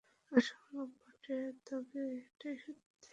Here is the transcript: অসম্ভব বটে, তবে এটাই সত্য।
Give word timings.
অসম্ভব 0.31 0.87
বটে, 0.99 1.37
তবে 1.67 2.01
এটাই 2.21 2.55
সত্য। 2.63 3.01